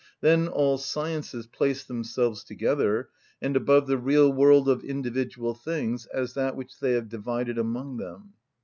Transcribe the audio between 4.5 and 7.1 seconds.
of individual things, as that which they have